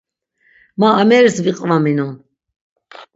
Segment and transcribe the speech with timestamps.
[0.79, 2.13] Ma ameris viqvaminon.